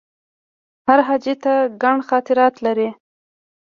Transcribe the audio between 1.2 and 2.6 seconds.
ته ګڼ خاطرات